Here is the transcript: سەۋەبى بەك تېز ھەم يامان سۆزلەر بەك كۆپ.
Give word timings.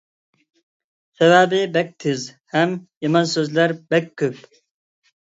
سەۋەبى 1.17 1.59
بەك 1.75 1.91
تېز 2.03 2.23
ھەم 2.53 2.73
يامان 3.07 3.29
سۆزلەر 3.33 3.75
بەك 3.93 4.09
كۆپ. 4.23 4.41